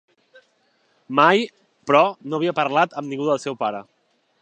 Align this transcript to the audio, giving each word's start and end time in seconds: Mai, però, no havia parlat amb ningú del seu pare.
Mai, 1.19 1.43
però, 1.91 2.03
no 2.31 2.41
havia 2.41 2.57
parlat 2.63 2.99
amb 3.03 3.11
ningú 3.15 3.33
del 3.33 3.47
seu 3.49 3.63
pare. 3.65 3.89